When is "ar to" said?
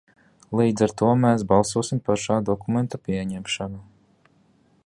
0.85-1.09